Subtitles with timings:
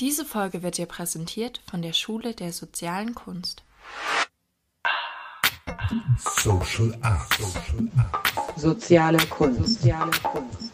[0.00, 3.62] Diese Folge wird dir präsentiert von der Schule der sozialen Kunst.
[6.16, 7.34] Social Art.
[7.34, 8.58] Social Art.
[8.58, 9.82] Soziale Kunst.
[9.82, 10.72] Soziale Kunst.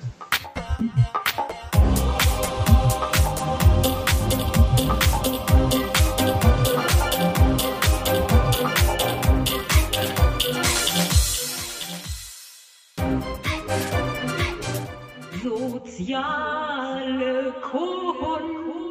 [15.43, 18.86] Soziale Kunst.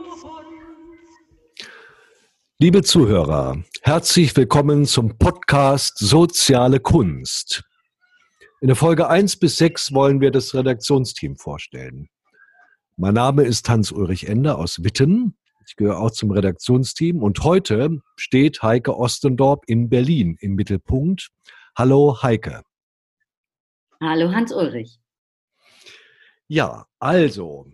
[2.58, 7.64] Liebe Zuhörer, herzlich willkommen zum Podcast Soziale Kunst.
[8.62, 12.08] In der Folge 1 bis 6 wollen wir das Redaktionsteam vorstellen.
[12.96, 15.38] Mein Name ist Hans-Ulrich Ender aus Witten.
[15.68, 21.30] Ich gehöre auch zum Redaktionsteam und heute steht Heike Ostendorp in Berlin im Mittelpunkt.
[21.78, 22.64] Hallo Heike.
[24.02, 24.98] Hallo Hans-Ulrich.
[26.48, 27.66] Ja, also,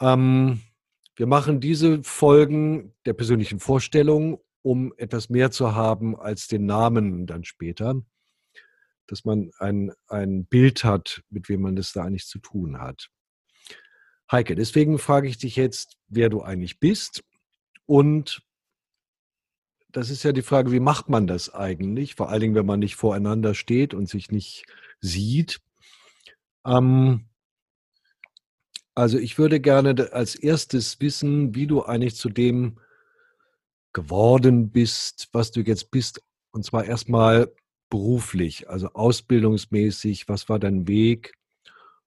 [0.00, 0.60] ähm,
[1.16, 7.26] wir machen diese Folgen der persönlichen Vorstellung, um etwas mehr zu haben als den Namen
[7.26, 8.02] dann später,
[9.06, 13.08] dass man ein, ein Bild hat, mit wem man das da eigentlich zu tun hat.
[14.30, 17.24] Heike, deswegen frage ich dich jetzt, wer du eigentlich bist
[17.86, 18.42] und
[19.90, 22.14] das ist ja die Frage, wie macht man das eigentlich?
[22.14, 24.66] Vor allen Dingen, wenn man nicht voreinander steht und sich nicht
[25.00, 25.60] sieht.
[26.66, 27.27] Ähm,
[28.98, 32.80] also ich würde gerne als erstes wissen, wie du eigentlich zu dem
[33.92, 36.20] geworden bist, was du jetzt bist.
[36.50, 37.52] Und zwar erstmal
[37.90, 40.28] beruflich, also ausbildungsmäßig.
[40.28, 41.34] Was war dein Weg?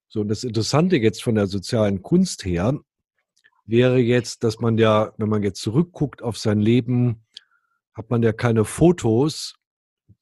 [0.10, 2.78] So, und das Interessante jetzt von der sozialen Kunst her
[3.66, 7.24] wäre jetzt, dass man ja, wenn man jetzt zurückguckt auf sein Leben,
[7.94, 9.56] hat man ja keine Fotos,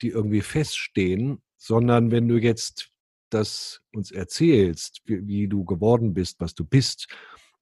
[0.04, 2.89] die irgendwie feststehen, sondern wenn du jetzt
[3.34, 7.08] das uns erzählst, wie, wie, du geworden bist, was du bist,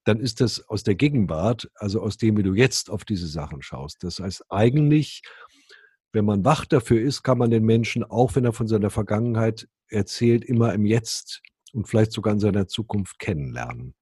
[0.03, 3.61] dann ist das aus der Gegenwart, also aus dem, wie du jetzt auf diese Sachen
[3.61, 4.03] schaust.
[4.03, 5.21] Das heißt, eigentlich,
[6.13, 9.67] wenn man wach dafür ist, kann man den Menschen, auch wenn er von seiner Vergangenheit
[9.89, 11.41] erzählt, immer im Jetzt
[11.73, 13.95] und vielleicht sogar in seiner Zukunft kennenlernen.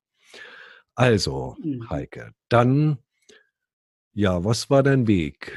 [0.94, 1.90] Also, mhm.
[1.90, 3.00] Heike, dann,
[4.14, 5.52] ja, was war dein Weg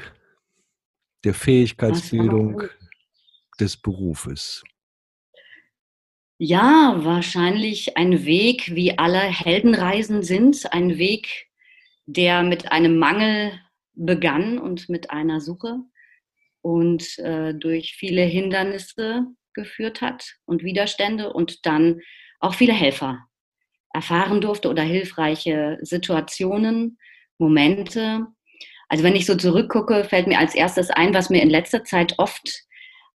[1.23, 2.63] der Fähigkeitsbildung
[3.59, 4.63] des Berufes?
[6.41, 11.47] Ja, wahrscheinlich ein Weg, wie alle Heldenreisen sind, ein Weg,
[12.05, 13.59] der mit einem Mangel
[13.93, 15.79] begann und mit einer Suche
[16.61, 21.99] und äh, durch viele Hindernisse geführt hat und Widerstände und dann
[22.39, 23.27] auch viele Helfer
[23.93, 26.97] erfahren durfte oder hilfreiche Situationen,
[27.37, 28.27] Momente.
[28.87, 32.13] Also wenn ich so zurückgucke, fällt mir als erstes ein, was mir in letzter Zeit
[32.17, 32.63] oft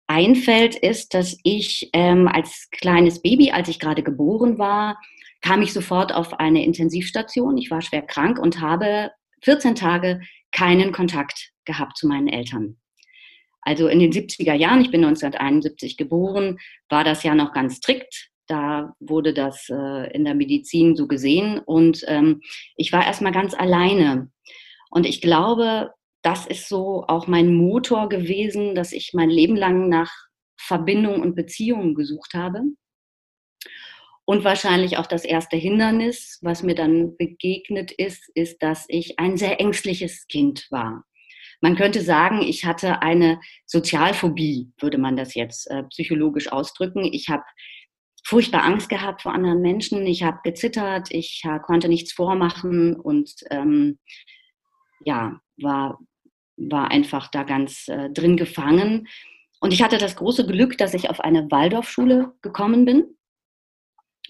[0.07, 4.99] einfällt, ist, dass ich ähm, als kleines Baby, als ich gerade geboren war,
[5.41, 7.59] kam ich sofort auf eine Intensivstation.
[7.59, 9.11] Ich war schwer krank und habe
[9.43, 10.21] 14 Tage
[10.53, 12.77] keinen Kontakt gehabt zu meinen Eltern.
[13.63, 16.59] Also in den 70er Jahren, ich bin 1971 geboren,
[16.89, 18.31] war das ja noch ganz strikt.
[18.49, 22.41] Da wurde das äh, in der Medizin so gesehen und ähm,
[22.77, 24.31] ich war erstmal ganz alleine.
[24.91, 29.89] Und ich glaube, das ist so auch mein Motor gewesen, dass ich mein Leben lang
[29.89, 30.11] nach
[30.57, 32.63] Verbindung und Beziehungen gesucht habe.
[34.25, 39.37] Und wahrscheinlich auch das erste Hindernis, was mir dann begegnet ist, ist, dass ich ein
[39.37, 41.05] sehr ängstliches Kind war.
[41.61, 47.05] Man könnte sagen, ich hatte eine Sozialphobie, würde man das jetzt äh, psychologisch ausdrücken.
[47.05, 47.43] Ich habe
[48.25, 50.07] furchtbar Angst gehabt vor anderen Menschen.
[50.07, 53.99] Ich habe gezittert, ich äh, konnte nichts vormachen und ähm,
[55.05, 55.99] ja, war
[56.71, 59.09] war einfach da ganz äh, drin gefangen.
[59.61, 63.17] Und ich hatte das große Glück, dass ich auf eine Waldorfschule gekommen bin.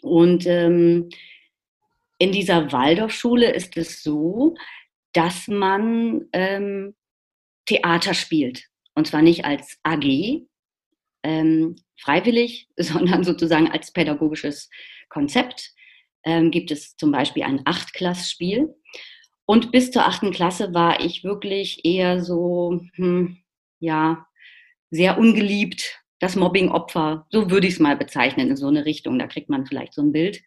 [0.03, 1.09] Und ähm,
[2.19, 4.55] in dieser Waldorfschule ist es so,
[5.13, 6.95] dass man ähm,
[7.67, 8.67] Theater spielt.
[8.95, 10.43] Und zwar nicht als AG,
[11.23, 14.71] ähm, freiwillig, sondern sozusagen als pädagogisches
[15.09, 15.73] Konzept.
[16.25, 18.75] Ähm, gibt es zum Beispiel ein Achtklassspiel.
[19.53, 23.37] Und bis zur achten Klasse war ich wirklich eher so, hm,
[23.81, 24.27] ja,
[24.91, 27.27] sehr ungeliebt, das Mobbing-Opfer.
[27.29, 29.19] So würde ich es mal bezeichnen, in so eine Richtung.
[29.19, 30.41] Da kriegt man vielleicht so ein Bild.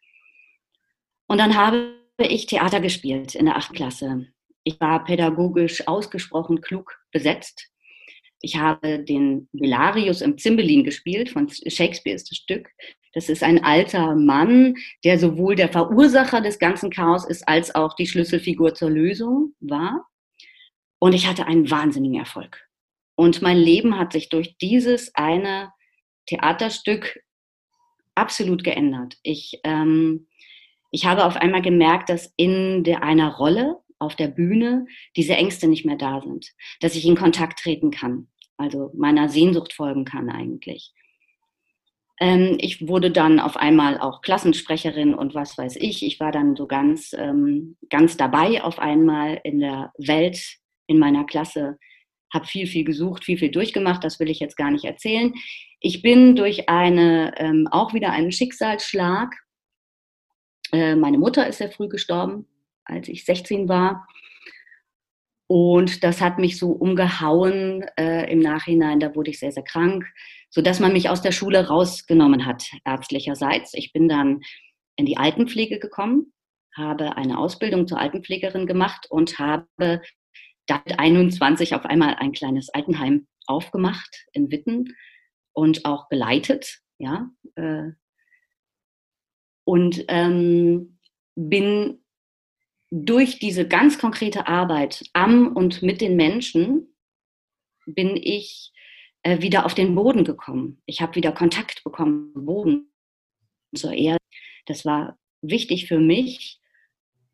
[1.27, 4.25] Und dann habe ich Theater gespielt in der achten Klasse.
[4.63, 7.69] Ich war pädagogisch ausgesprochen klug besetzt.
[8.41, 12.71] Ich habe den Velarius im Zimbelin gespielt, von Shakespeare ist das Stück.
[13.15, 17.95] Das ist ein alter Mann, der sowohl der Verursacher des ganzen Chaos ist, als auch
[17.95, 20.05] die Schlüsselfigur zur Lösung war.
[20.99, 22.61] Und ich hatte einen wahnsinnigen Erfolg.
[23.15, 25.71] Und mein Leben hat sich durch dieses eine
[26.27, 27.19] Theaterstück
[28.13, 29.15] absolut geändert.
[29.23, 30.27] Ich ähm,
[30.95, 34.85] ich habe auf einmal gemerkt, dass in der, einer Rolle auf der Bühne
[35.17, 39.73] diese Ängste nicht mehr da sind, dass ich in Kontakt treten kann, also meiner Sehnsucht
[39.73, 40.93] folgen kann eigentlich.
[42.19, 46.05] Ähm, ich wurde dann auf einmal auch Klassensprecherin und was weiß ich.
[46.05, 50.41] Ich war dann so ganz, ähm, ganz dabei auf einmal in der Welt
[50.87, 51.77] in meiner Klasse,
[52.33, 54.03] habe viel, viel gesucht, viel, viel durchgemacht.
[54.03, 55.33] Das will ich jetzt gar nicht erzählen.
[55.79, 59.35] Ich bin durch eine, ähm, auch wieder einen Schicksalsschlag.
[60.71, 62.47] Äh, meine Mutter ist sehr früh gestorben,
[62.85, 64.07] als ich 16 war.
[65.47, 68.99] Und das hat mich so umgehauen äh, im Nachhinein.
[68.99, 70.05] Da wurde ich sehr, sehr krank,
[70.49, 73.73] sodass man mich aus der Schule rausgenommen hat, ärztlicherseits.
[73.75, 74.41] Ich bin dann
[74.95, 76.33] in die Altenpflege gekommen,
[76.75, 79.67] habe eine Ausbildung zur Altenpflegerin gemacht und habe
[80.65, 84.95] dann mit 21 auf einmal ein kleines Altenheim aufgemacht in Witten
[85.53, 86.79] und auch geleitet.
[86.97, 87.91] Ja, äh,
[89.65, 90.99] und ähm,
[91.35, 92.04] bin
[93.03, 96.95] durch diese ganz konkrete Arbeit am und mit den Menschen
[97.85, 98.71] bin ich
[99.23, 100.81] äh, wieder auf den Boden gekommen.
[100.85, 102.93] Ich habe wieder Kontakt bekommen, Boden
[103.75, 104.19] zur Erde.
[104.65, 106.61] Das war wichtig für mich,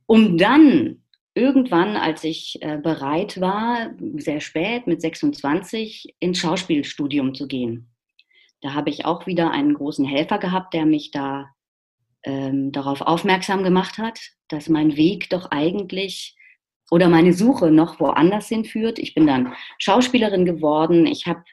[0.07, 1.03] um dann
[1.35, 7.93] irgendwann, als ich äh, bereit war, sehr spät mit 26, ins Schauspielstudium zu gehen.
[8.61, 11.51] Da habe ich auch wieder einen großen Helfer gehabt, der mich da
[12.23, 16.35] ähm, darauf aufmerksam gemacht hat, dass mein Weg doch eigentlich
[16.89, 18.99] oder meine Suche noch woanders hinführt.
[18.99, 21.05] Ich bin dann Schauspielerin geworden.
[21.05, 21.43] Ich habe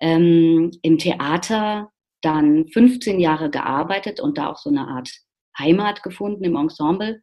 [0.00, 5.10] ähm, im Theater dann 15 Jahre gearbeitet und da auch so eine Art
[5.58, 7.22] Heimat gefunden im Ensemble.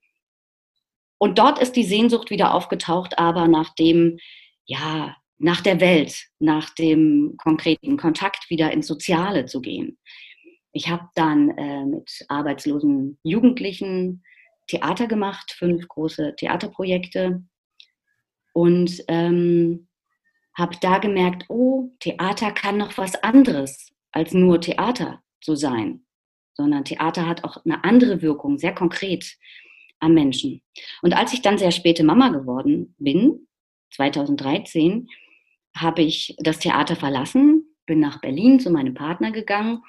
[1.17, 4.17] Und dort ist die Sehnsucht wieder aufgetaucht, aber nach dem,
[4.65, 9.97] ja, nach der Welt, nach dem konkreten Kontakt wieder ins Soziale zu gehen.
[10.71, 14.23] Ich habe dann äh, mit arbeitslosen Jugendlichen
[14.67, 17.43] Theater gemacht, fünf große Theaterprojekte
[18.53, 19.87] und ähm,
[20.55, 26.05] habe da gemerkt, oh, Theater kann noch was anderes als nur Theater zu sein,
[26.53, 29.37] sondern Theater hat auch eine andere Wirkung, sehr konkret
[29.99, 30.61] am Menschen.
[31.01, 33.47] Und als ich dann sehr späte Mama geworden bin,
[33.91, 35.07] 2013,
[35.75, 39.81] habe ich das Theater verlassen, bin nach Berlin zu meinem Partner gegangen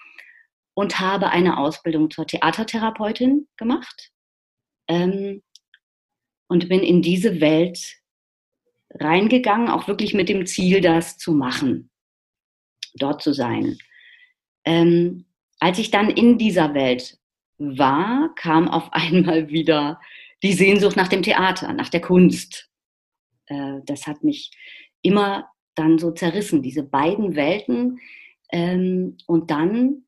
[0.74, 4.10] und habe eine Ausbildung zur Theatertherapeutin gemacht
[4.88, 5.42] ähm,
[6.48, 8.00] und bin in diese Welt
[8.94, 11.90] reingegangen, auch wirklich mit dem Ziel, das zu machen,
[12.94, 13.78] dort zu sein.
[14.64, 15.26] Ähm,
[15.60, 17.18] als ich dann in dieser Welt
[17.58, 20.00] war, kam auf einmal wieder
[20.42, 22.70] die Sehnsucht nach dem Theater, nach der Kunst.
[23.46, 24.50] Äh, das hat mich
[25.02, 28.00] immer dann so zerrissen, diese beiden Welten.
[28.50, 30.04] Ähm, und dann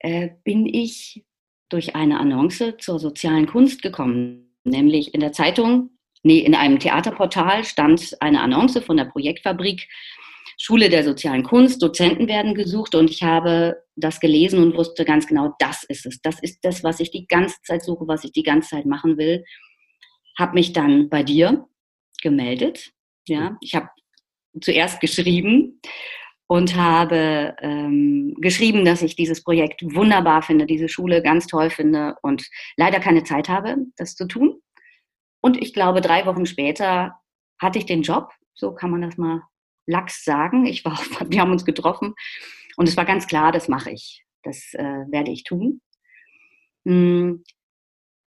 [0.00, 1.24] äh, bin ich
[1.68, 5.90] durch eine Annonce zur sozialen Kunst gekommen, nämlich in der Zeitung,
[6.22, 9.88] nee, in einem Theaterportal stand eine Annonce von der Projektfabrik
[10.58, 15.26] Schule der sozialen Kunst, Dozenten werden gesucht und ich habe das gelesen und wusste ganz
[15.26, 16.20] genau, das ist es.
[16.22, 19.18] Das ist das, was ich die ganze Zeit suche, was ich die ganze Zeit machen
[19.18, 19.44] will.
[20.38, 21.66] Habe mich dann bei dir
[22.22, 22.92] gemeldet.
[23.28, 23.88] Ja, ich habe
[24.60, 25.80] zuerst geschrieben
[26.48, 32.16] und habe ähm, geschrieben, dass ich dieses Projekt wunderbar finde, diese Schule ganz toll finde
[32.22, 34.60] und leider keine Zeit habe, das zu tun.
[35.40, 37.16] Und ich glaube, drei Wochen später
[37.60, 39.42] hatte ich den Job, so kann man das mal
[39.86, 40.66] lax sagen.
[40.66, 42.14] Ich war, wir haben uns getroffen
[42.76, 45.80] und es war ganz klar, das mache ich, das äh, werde ich tun.
[46.86, 47.42] Hm,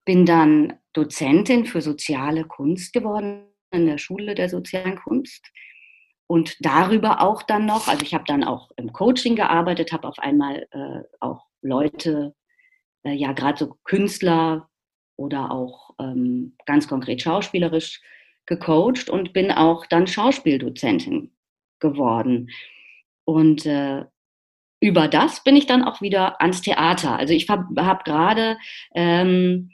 [0.05, 5.53] bin dann Dozentin für soziale Kunst geworden in der Schule der sozialen Kunst
[6.29, 10.19] und darüber auch dann noch, also ich habe dann auch im Coaching gearbeitet, habe auf
[10.19, 12.35] einmal äh, auch Leute,
[13.03, 14.69] äh, ja gerade so Künstler
[15.17, 18.03] oder auch ähm, ganz konkret schauspielerisch
[18.47, 21.33] gecoacht und bin auch dann Schauspieldozentin
[21.81, 22.51] geworden.
[23.25, 24.05] Und äh,
[24.81, 27.19] über das bin ich dann auch wieder ans Theater.
[27.19, 28.59] Also ich habe hab gerade
[28.95, 29.73] ähm,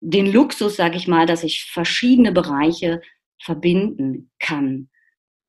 [0.00, 3.02] den Luxus, sage ich mal, dass ich verschiedene Bereiche
[3.42, 4.90] verbinden kann.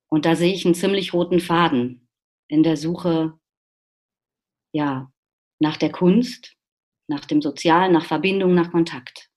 [0.09, 2.07] Und da sehe ich einen ziemlich roten Faden
[2.47, 3.37] in der Suche
[4.71, 5.11] ja,
[5.59, 6.53] nach der Kunst,
[7.07, 9.29] nach dem Sozialen, nach Verbindung, nach Kontakt.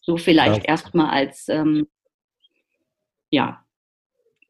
[0.00, 0.68] So vielleicht ja.
[0.68, 1.86] erstmal als, ähm,
[3.30, 3.64] ja,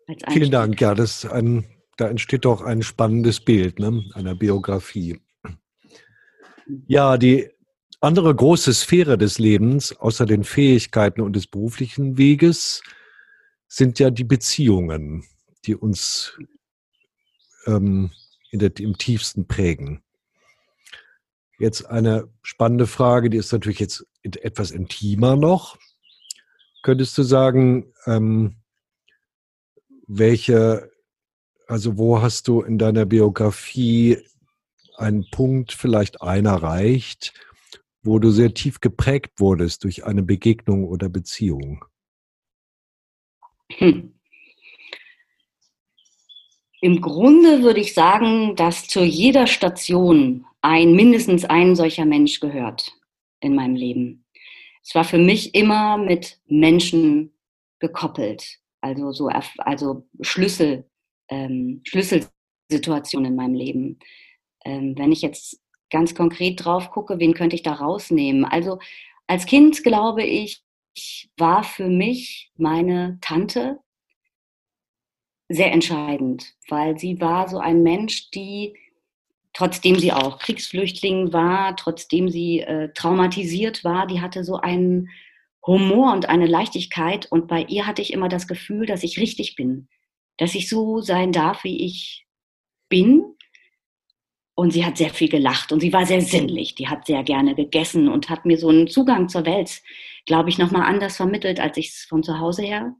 [0.06, 0.80] als Vielen Dank.
[0.80, 5.20] Ja, das ein, da entsteht doch ein spannendes Bild ne, einer Biografie.
[6.86, 7.50] Ja, die
[8.00, 12.82] andere große Sphäre des Lebens, außer den Fähigkeiten und des beruflichen Weges,
[13.72, 15.24] sind ja die Beziehungen,
[15.64, 16.38] die uns
[17.64, 18.10] ähm,
[18.52, 20.02] der, im tiefsten prägen.
[21.58, 25.78] Jetzt eine spannende Frage, die ist natürlich jetzt etwas intimer noch.
[26.82, 28.56] Könntest du sagen, ähm,
[30.06, 30.90] welche,
[31.66, 34.18] also wo hast du in deiner Biografie
[34.98, 37.32] einen Punkt, vielleicht einer reicht,
[38.02, 41.86] wo du sehr tief geprägt wurdest durch eine Begegnung oder Beziehung?
[43.78, 44.12] Hm.
[46.80, 52.92] Im Grunde würde ich sagen, dass zu jeder Station ein mindestens ein solcher Mensch gehört
[53.40, 54.24] in meinem Leben.
[54.82, 57.32] Es war für mich immer mit Menschen
[57.78, 60.84] gekoppelt, also so also Schlüssel
[61.28, 63.98] ähm, Schlüsselsituationen in meinem Leben.
[64.64, 65.60] Ähm, wenn ich jetzt
[65.90, 68.44] ganz konkret drauf gucke, wen könnte ich da rausnehmen?
[68.44, 68.78] Also
[69.26, 70.62] als Kind glaube ich,
[71.36, 73.78] war für mich meine Tante
[75.48, 78.74] sehr entscheidend, weil sie war so ein Mensch, die
[79.52, 85.10] trotzdem sie auch Kriegsflüchtling war, trotzdem sie äh, traumatisiert war, die hatte so einen
[85.66, 89.54] Humor und eine Leichtigkeit und bei ihr hatte ich immer das Gefühl, dass ich richtig
[89.54, 89.88] bin,
[90.38, 92.26] dass ich so sein darf, wie ich
[92.88, 93.24] bin.
[94.54, 96.74] Und sie hat sehr viel gelacht und sie war sehr sinnlich.
[96.74, 99.82] Die hat sehr gerne gegessen und hat mir so einen Zugang zur Welt,
[100.26, 102.94] glaube ich, nochmal anders vermittelt, als ich es von zu Hause her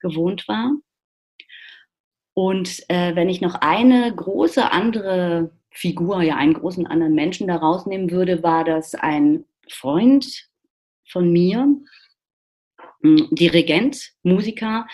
[0.00, 0.72] gewohnt war.
[2.34, 7.56] Und äh, wenn ich noch eine große andere Figur, ja einen großen anderen Menschen da
[7.56, 10.48] rausnehmen würde, war das ein Freund
[11.08, 11.66] von mir,
[13.02, 14.86] hm, Dirigent, Musiker.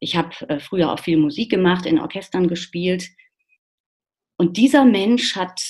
[0.00, 3.08] Ich habe äh, früher auch viel Musik gemacht, in Orchestern gespielt.
[4.36, 5.60] Und dieser Mensch hat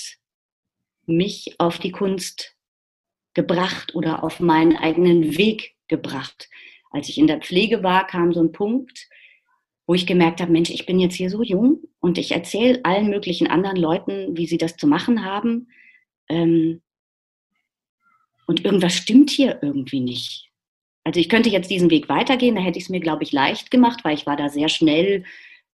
[1.06, 2.56] mich auf die Kunst
[3.34, 6.48] gebracht oder auf meinen eigenen Weg gebracht.
[6.90, 9.08] Als ich in der Pflege war, kam so ein Punkt,
[9.86, 13.10] wo ich gemerkt habe, Mensch, ich bin jetzt hier so jung und ich erzähle allen
[13.10, 15.68] möglichen anderen Leuten, wie sie das zu machen haben.
[16.28, 16.80] Ähm,
[18.46, 20.50] und irgendwas stimmt hier irgendwie nicht.
[21.04, 23.70] Also ich könnte jetzt diesen Weg weitergehen, da hätte ich es mir, glaube ich, leicht
[23.70, 25.24] gemacht, weil ich war da sehr schnell,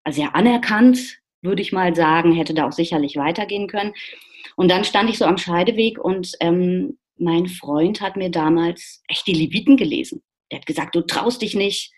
[0.09, 3.95] sehr anerkannt, würde ich mal sagen, hätte da auch sicherlich weitergehen können.
[4.57, 9.27] Und dann stand ich so am Scheideweg und ähm, mein Freund hat mir damals echt
[9.27, 10.23] die Leviten gelesen.
[10.51, 11.93] Der hat gesagt, du traust dich nicht,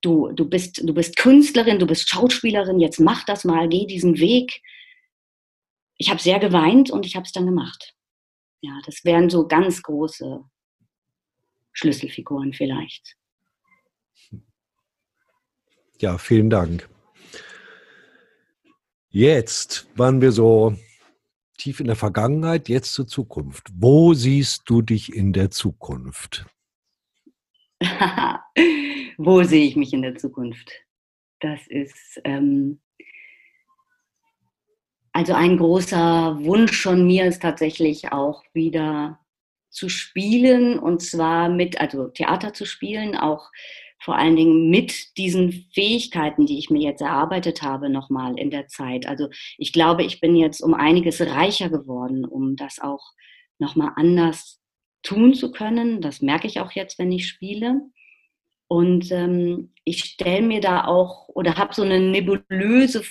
[0.00, 4.18] du, du, bist, du bist Künstlerin, du bist Schauspielerin, jetzt mach das mal, geh diesen
[4.18, 4.60] Weg.
[5.96, 7.94] Ich habe sehr geweint und ich habe es dann gemacht.
[8.60, 10.42] Ja, das wären so ganz große
[11.72, 13.16] Schlüsselfiguren vielleicht.
[16.00, 16.88] Ja, vielen Dank.
[19.10, 20.76] Jetzt waren wir so
[21.56, 23.68] tief in der Vergangenheit, jetzt zur Zukunft.
[23.74, 26.46] Wo siehst du dich in der Zukunft?
[29.18, 30.72] wo sehe ich mich in der Zukunft?
[31.40, 32.80] Das ist ähm,
[35.12, 39.20] also ein großer Wunsch von mir ist tatsächlich auch wieder
[39.70, 43.50] zu spielen und zwar mit, also Theater zu spielen, auch
[44.04, 48.68] vor allen Dingen mit diesen Fähigkeiten, die ich mir jetzt erarbeitet habe, nochmal in der
[48.68, 49.06] Zeit.
[49.06, 53.02] Also ich glaube, ich bin jetzt um einiges reicher geworden, um das auch
[53.58, 54.60] nochmal anders
[55.02, 56.02] tun zu können.
[56.02, 57.80] Das merke ich auch jetzt, wenn ich spiele.
[58.68, 63.02] Und ähm, ich stelle mir da auch oder habe so eine nebulöse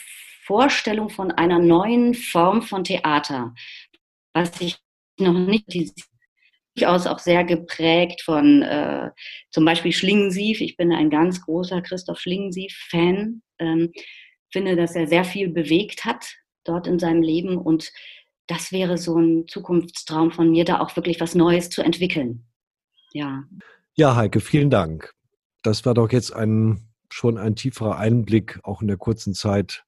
[0.45, 3.55] Vorstellung von einer neuen Form von Theater,
[4.33, 4.77] was ich
[5.17, 5.65] noch nicht
[6.75, 9.10] durchaus auch sehr geprägt von äh,
[9.51, 10.62] zum Beispiel Schlingensief.
[10.62, 13.42] Ich bin ein ganz großer Christoph Schlingensief-Fan.
[13.60, 13.92] Ähm,
[14.53, 17.92] finde, dass er sehr viel bewegt hat dort in seinem Leben und
[18.48, 22.46] das wäre so ein Zukunftstraum von mir, da auch wirklich was Neues zu entwickeln.
[23.12, 23.44] Ja.
[23.96, 25.13] Ja, Heike, vielen Dank.
[25.62, 29.86] Das war doch jetzt ein, schon ein tieferer Einblick, auch in der kurzen Zeit,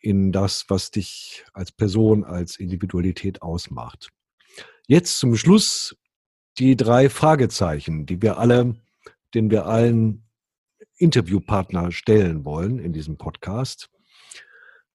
[0.00, 4.08] in das, was dich als Person, als Individualität ausmacht.
[4.86, 5.96] Jetzt zum Schluss
[6.58, 8.74] die drei Fragezeichen, die wir alle,
[9.34, 10.28] den wir allen
[10.96, 13.90] Interviewpartner stellen wollen in diesem Podcast.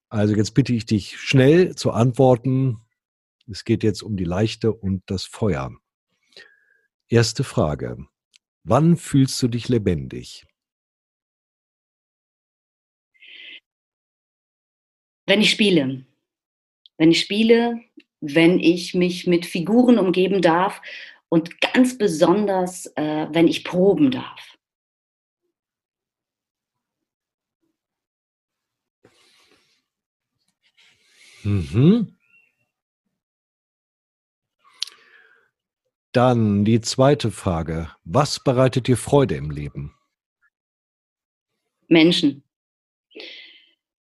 [0.09, 2.77] Also jetzt bitte ich dich schnell zu antworten.
[3.49, 5.71] Es geht jetzt um die Leichte und das Feuer.
[7.07, 7.97] Erste Frage.
[8.63, 10.45] Wann fühlst du dich lebendig?
[15.25, 16.05] Wenn ich spiele.
[16.97, 17.81] Wenn ich spiele,
[18.21, 20.81] wenn ich mich mit Figuren umgeben darf
[21.29, 24.57] und ganz besonders, äh, wenn ich proben darf.
[31.43, 32.17] Mhm.
[36.11, 37.91] Dann die zweite Frage.
[38.03, 39.93] Was bereitet dir Freude im Leben?
[41.87, 42.43] Menschen.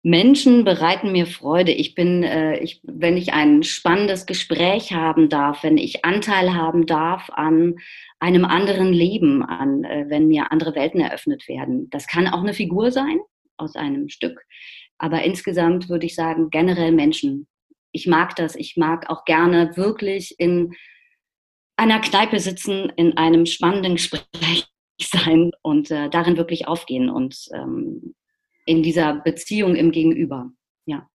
[0.03, 1.73] Menschen bereiten mir Freude.
[1.73, 6.87] Ich bin, äh, ich, wenn ich ein spannendes Gespräch haben darf, wenn ich Anteil haben
[6.87, 7.77] darf an
[8.21, 11.91] einem anderen Leben, an, äh, wenn mir andere Welten eröffnet werden.
[11.91, 13.19] Das kann auch eine Figur sein
[13.57, 14.41] aus einem Stück.
[14.99, 17.49] Aber insgesamt würde ich sagen, generell Menschen.
[17.91, 18.55] Ich mag das.
[18.55, 20.75] Ich mag auch gerne wirklich in
[21.77, 24.67] einer Kneipe sitzen, in einem spannenden Gespräch
[25.01, 28.15] sein und äh, darin wirklich aufgehen und ähm,
[28.69, 30.53] in dieser Beziehung im Gegenüber.
[30.85, 31.09] Ja.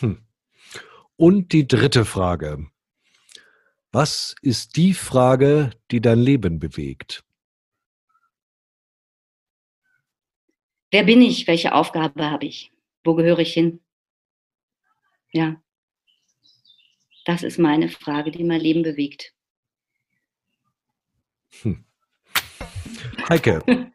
[0.00, 0.26] Hm.
[1.14, 2.66] Und die dritte Frage.
[3.92, 7.24] Was ist die Frage, die dein Leben bewegt?
[10.90, 11.46] Wer bin ich?
[11.46, 12.72] Welche Aufgabe habe ich?
[13.04, 13.80] Wo gehöre ich hin?
[15.32, 15.62] Ja.
[17.24, 19.32] Das ist meine Frage, die mein Leben bewegt.
[21.62, 21.84] Hm.
[23.28, 23.62] Heike.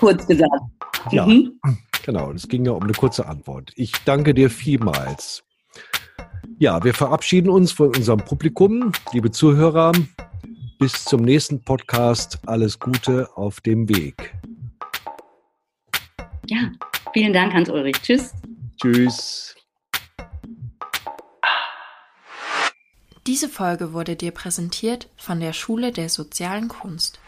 [0.00, 0.62] Kurz gesagt.
[1.10, 1.60] Ja, Mhm.
[2.02, 2.32] Genau.
[2.32, 3.72] Es ging ja um eine kurze Antwort.
[3.76, 5.42] Ich danke dir vielmals.
[6.58, 8.92] Ja, wir verabschieden uns von unserem Publikum.
[9.12, 9.92] Liebe Zuhörer,
[10.78, 12.38] bis zum nächsten Podcast.
[12.46, 14.34] Alles Gute auf dem Weg.
[16.46, 16.70] Ja,
[17.12, 17.96] vielen Dank, Hans-Ulrich.
[18.02, 18.32] Tschüss.
[18.80, 19.56] Tschüss.
[23.26, 27.20] Diese Folge wurde dir präsentiert von der Schule der sozialen Kunst.